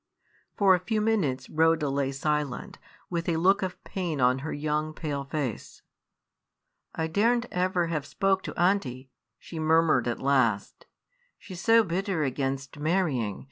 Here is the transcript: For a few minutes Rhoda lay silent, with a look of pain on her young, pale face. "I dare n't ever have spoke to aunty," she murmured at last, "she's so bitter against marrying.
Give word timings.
For 0.57 0.73
a 0.73 0.79
few 0.79 0.99
minutes 0.99 1.47
Rhoda 1.47 1.87
lay 1.87 2.11
silent, 2.11 2.79
with 3.11 3.29
a 3.29 3.35
look 3.37 3.61
of 3.61 3.83
pain 3.83 4.19
on 4.19 4.39
her 4.39 4.51
young, 4.51 4.95
pale 4.95 5.23
face. 5.25 5.83
"I 6.95 7.05
dare 7.05 7.35
n't 7.35 7.45
ever 7.51 7.85
have 7.85 8.07
spoke 8.07 8.41
to 8.49 8.59
aunty," 8.59 9.11
she 9.37 9.59
murmured 9.59 10.07
at 10.07 10.19
last, 10.19 10.87
"she's 11.37 11.61
so 11.61 11.83
bitter 11.83 12.23
against 12.23 12.79
marrying. 12.79 13.39